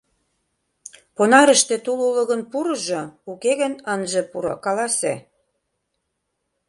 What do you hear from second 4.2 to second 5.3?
пуро, каласе.